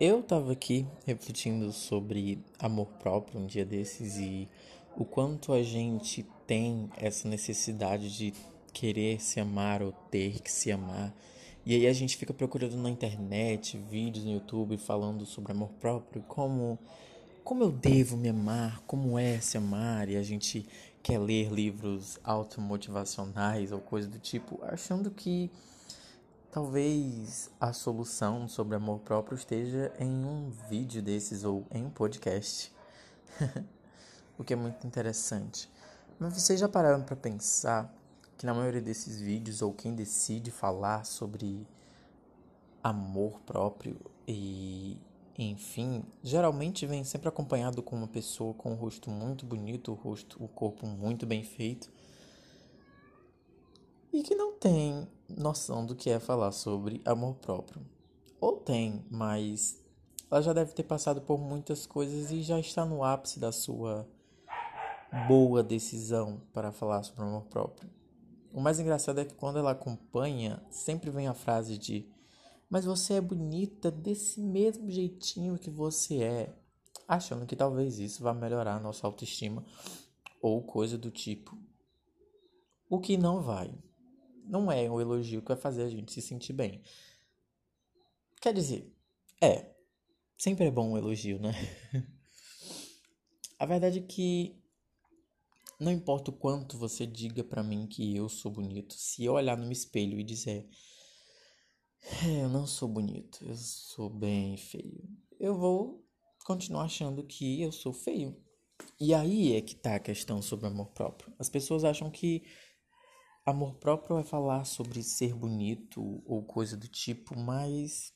[0.00, 4.48] Eu tava aqui refletindo sobre amor próprio um dia desses e
[4.96, 8.32] o quanto a gente tem essa necessidade de
[8.72, 11.12] querer se amar ou ter que se amar.
[11.66, 16.22] E aí a gente fica procurando na internet vídeos no YouTube falando sobre amor próprio,
[16.28, 16.78] como
[17.42, 20.64] como eu devo me amar, como é se amar, e a gente
[21.02, 25.50] quer ler livros automotivacionais ou coisa do tipo, achando que
[26.50, 32.72] Talvez a solução sobre amor próprio esteja em um vídeo desses ou em um podcast.
[34.38, 35.70] o que é muito interessante.
[36.18, 37.94] Mas vocês já pararam para pensar
[38.38, 41.66] que na maioria desses vídeos ou quem decide falar sobre
[42.82, 44.96] amor próprio e
[45.36, 50.42] enfim, geralmente vem sempre acompanhado com uma pessoa com um rosto muito bonito, o rosto,
[50.42, 51.92] o corpo muito bem feito
[54.12, 57.84] e que não tem noção do que é falar sobre amor próprio.
[58.40, 59.78] Ou tem, mas
[60.30, 64.08] ela já deve ter passado por muitas coisas e já está no ápice da sua
[65.26, 67.90] boa decisão para falar sobre amor próprio.
[68.52, 72.08] O mais engraçado é que quando ela acompanha, sempre vem a frase de:
[72.68, 76.54] Mas você é bonita desse mesmo jeitinho que você é,
[77.06, 79.64] achando que talvez isso vá melhorar a nossa autoestima
[80.40, 81.58] ou coisa do tipo.
[82.88, 83.70] O que não vai
[84.48, 86.82] não é um elogio que vai fazer a gente se sentir bem.
[88.40, 88.92] Quer dizer,
[89.40, 89.74] é.
[90.36, 91.52] Sempre é bom um elogio, né?
[93.58, 94.56] a verdade é que
[95.80, 99.56] não importa o quanto você diga para mim que eu sou bonito, se eu olhar
[99.56, 100.68] no espelho e dizer
[102.24, 106.04] é, eu não sou bonito, eu sou bem feio, eu vou
[106.44, 108.36] continuar achando que eu sou feio.
[109.00, 111.32] E aí é que tá a questão sobre amor próprio.
[111.38, 112.44] As pessoas acham que
[113.48, 118.12] Amor próprio é falar sobre ser bonito ou coisa do tipo, mas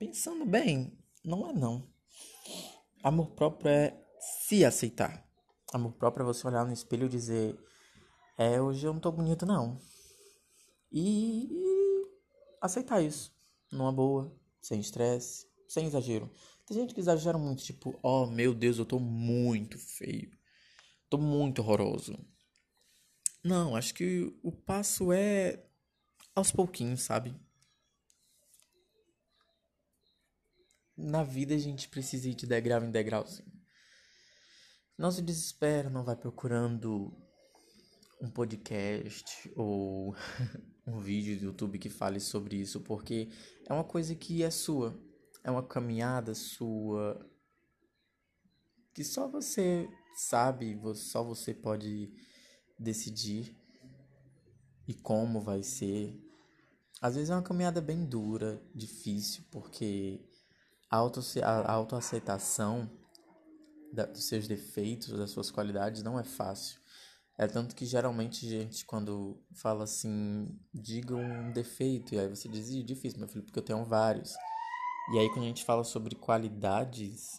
[0.00, 1.88] pensando bem, não é não.
[3.04, 5.24] Amor próprio é se aceitar.
[5.72, 7.56] Amor próprio é você olhar no espelho e dizer:
[8.36, 9.80] É, hoje eu não tô bonito, não.
[10.90, 12.08] E, e
[12.60, 13.32] aceitar isso.
[13.70, 16.28] Numa boa, sem estresse, sem exagero.
[16.66, 20.36] Tem gente que exagera muito, tipo: Oh meu Deus, eu tô muito feio.
[21.08, 22.18] Tô muito horroroso.
[23.46, 25.64] Não, acho que o passo é
[26.34, 27.32] aos pouquinhos, sabe?
[30.96, 33.48] Na vida a gente precisa ir de degrau em degrauzinho.
[34.98, 37.16] Não se desespera, não vai procurando
[38.20, 40.16] um podcast ou
[40.84, 43.28] um vídeo do YouTube que fale sobre isso, porque
[43.64, 45.00] é uma coisa que é sua,
[45.44, 47.24] é uma caminhada sua
[48.92, 52.12] que só você sabe, só você pode
[52.78, 53.56] decidir
[54.86, 56.18] e como vai ser.
[57.00, 60.20] Às vezes é uma caminhada bem dura, difícil, porque
[60.90, 62.90] a, auto, a autoaceitação
[63.92, 66.80] dos seus defeitos, das suas qualidades, não é fácil.
[67.38, 72.68] É tanto que geralmente gente, quando fala assim, diga um defeito, e aí você diz,
[72.84, 74.34] difícil, meu filho, porque eu tenho vários.
[75.12, 77.38] E aí quando a gente fala sobre qualidades,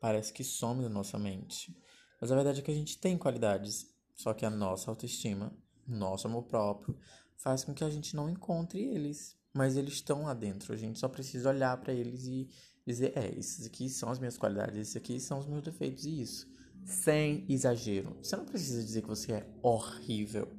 [0.00, 1.74] parece que some da nossa mente.
[2.20, 3.93] Mas a verdade é que a gente tem qualidades.
[4.14, 5.52] Só que a nossa autoestima,
[5.86, 6.96] nosso amor próprio,
[7.36, 9.36] faz com que a gente não encontre eles.
[9.52, 10.72] Mas eles estão lá dentro.
[10.72, 12.48] A gente só precisa olhar para eles e
[12.86, 16.04] dizer: é, esses aqui são as minhas qualidades, esses aqui são os meus defeitos.
[16.04, 16.52] E isso.
[16.84, 18.16] Sem exagero.
[18.22, 20.52] Você não precisa dizer que você é horrível.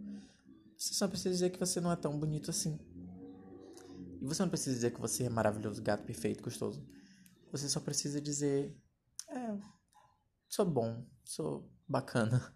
[0.78, 2.80] Você só precisa dizer que você não é tão bonito assim.
[4.22, 6.86] E você não precisa dizer que você é maravilhoso, gato, perfeito, gostoso.
[7.52, 8.76] Você só precisa dizer:
[9.30, 9.58] é,
[10.48, 12.54] sou bom, sou bacana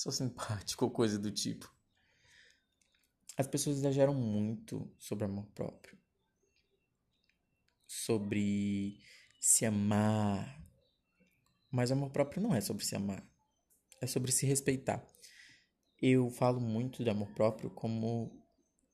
[0.00, 1.72] sou simpático ou coisa do tipo.
[3.36, 5.98] As pessoas exageram muito sobre amor próprio.
[7.86, 9.00] Sobre
[9.40, 10.58] se amar.
[11.70, 13.24] Mas amor próprio não é sobre se amar.
[14.00, 15.06] É sobre se respeitar.
[16.00, 18.42] Eu falo muito de amor próprio como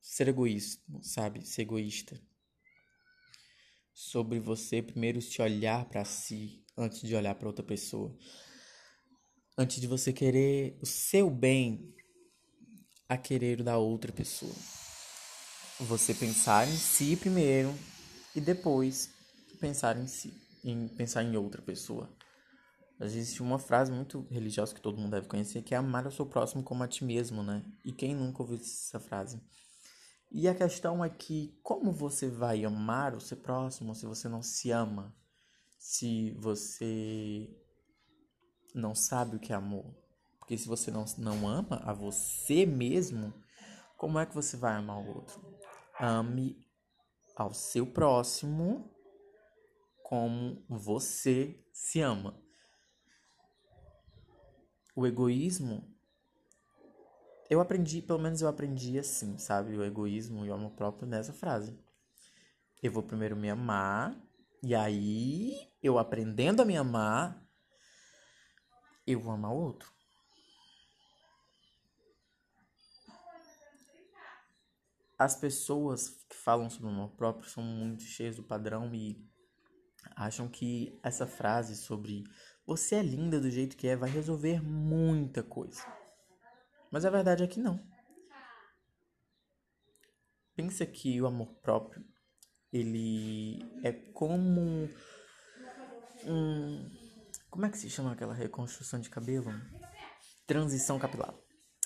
[0.01, 1.47] ser egoísta, sabe?
[1.47, 2.21] Ser egoísta.
[3.95, 8.17] Sobre você primeiro se olhar para si antes de olhar para outra pessoa
[9.59, 11.95] antes de você querer o seu bem
[13.09, 14.55] a querer o da outra pessoa.
[15.81, 17.75] Você pensar em si primeiro
[18.35, 19.11] e depois
[19.59, 22.11] pensar em si, em pensar em outra pessoa.
[23.01, 26.27] Existe uma frase muito religiosa que todo mundo deve conhecer que é amar o seu
[26.27, 27.63] próximo como a ti mesmo, né?
[27.85, 29.41] E quem nunca ouviu essa frase?
[30.31, 34.43] E a questão é que como você vai amar o seu próximo se você não
[34.43, 35.15] se ama?
[35.79, 37.49] Se você
[38.79, 39.85] não sabe o que é amor.
[40.39, 43.33] Porque se você não, não ama a você mesmo,
[43.97, 45.41] como é que você vai amar o outro?
[45.99, 46.65] Ame
[47.35, 48.91] ao seu próximo
[50.03, 52.41] como você se ama.
[54.95, 55.97] O egoísmo
[57.49, 59.77] eu aprendi, pelo menos eu aprendi assim, sabe?
[59.77, 61.79] O egoísmo e o amor próprio nessa frase.
[62.83, 64.17] Eu vou primeiro me amar,
[64.63, 67.46] e aí eu aprendendo a me amar,
[69.07, 69.93] eu vou amar o outro.
[75.19, 79.25] As pessoas que falam sobre o amor próprio são muito cheias do padrão e
[80.15, 82.25] acham que essa frase sobre
[82.67, 85.83] você é linda do jeito que é vai resolver muita coisa.
[86.91, 87.81] Mas a verdade é que não.
[90.55, 92.05] Pensa que o amor próprio,
[92.73, 94.89] ele é como
[96.25, 96.96] um.
[97.57, 99.51] Como é que se chama aquela reconstrução de cabelo?
[100.47, 101.35] Transição capilar.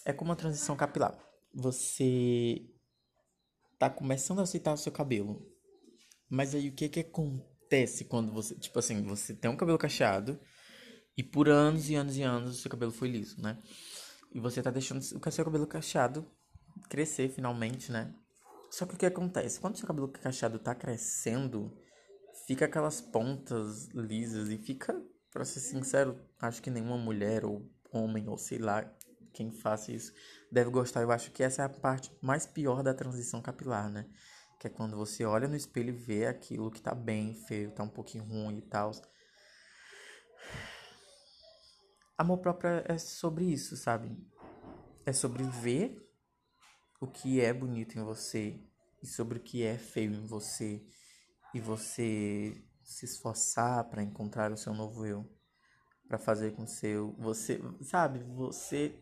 [0.05, 1.17] É como uma transição capilar.
[1.55, 2.69] Você
[3.79, 5.47] tá começando a aceitar o seu cabelo.
[6.29, 10.41] Mas aí o que que acontece quando você, tipo assim, você tem um cabelo cacheado
[11.17, 13.57] e por anos e anos e anos o seu cabelo foi liso, né?
[14.35, 16.29] E você tá deixando o seu cabelo cacheado
[16.89, 18.13] crescer finalmente, né?
[18.73, 19.61] Só que o que acontece?
[19.61, 21.73] Quando o seu cabelo cacheado tá crescendo,
[22.49, 25.01] fica aquelas pontas lisas e fica,
[25.31, 28.85] pra ser sincero, acho que nenhuma mulher ou homem ou sei lá
[29.33, 30.13] quem faça isso
[30.51, 31.03] deve gostar.
[31.03, 34.07] Eu acho que essa é a parte mais pior da transição capilar, né?
[34.59, 37.83] Que é quando você olha no espelho e vê aquilo que tá bem feio, tá
[37.83, 38.91] um pouquinho ruim e tal.
[42.19, 44.15] Amor próprio é sobre isso, sabe?
[45.07, 45.97] É sobre ver
[47.01, 48.61] o que é bonito em você
[49.03, 50.85] e sobre o que é feio em você
[51.55, 55.25] e você se esforçar para encontrar o seu novo eu,
[56.09, 58.19] para fazer com seu você, sabe?
[58.35, 59.01] Você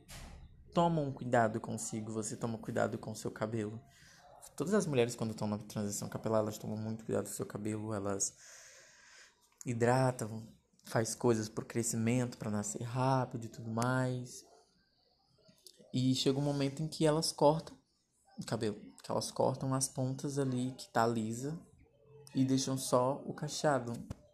[0.74, 3.80] toma um cuidado consigo, você toma cuidado com o seu cabelo.
[4.54, 7.46] Todas as mulheres quando estão na transição capilar, elas tomam muito cuidado com o seu
[7.46, 8.36] cabelo, elas
[9.64, 10.46] hidratam,
[10.84, 14.44] faz coisas por crescimento, para nascer rápido e tudo mais.
[15.94, 17.74] E chega um momento em que elas cortam
[18.38, 21.58] o cabelo, que elas cortam as pontas ali que tá lisa
[22.34, 23.92] e deixam só o cacheado.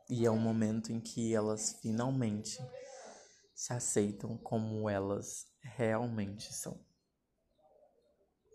[0.09, 2.59] E é um momento em que elas finalmente
[3.55, 6.79] se aceitam como elas realmente são.